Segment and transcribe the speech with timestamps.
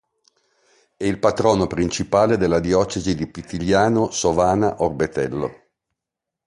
[0.97, 5.63] È il patrono principale della diocesi di Pitigliano-Sovana-Orbetello.